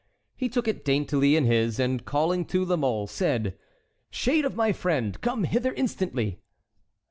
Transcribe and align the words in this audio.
He 0.35 0.49
took 0.49 0.67
it 0.67 0.83
daintily 0.83 1.35
in 1.35 1.45
his, 1.45 1.79
and, 1.79 2.03
calling 2.03 2.43
to 2.45 2.65
La 2.65 2.75
Mole, 2.75 3.05
said: 3.05 3.55
"Shade 4.09 4.45
of 4.45 4.55
my 4.55 4.73
friend, 4.73 5.21
come 5.21 5.43
hither 5.43 5.73
instantly!" 5.73 6.39